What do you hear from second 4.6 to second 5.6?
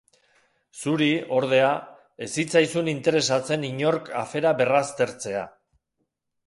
berraztertzea.